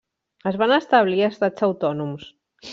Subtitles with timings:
[0.51, 2.29] Es van establir estats autònoms.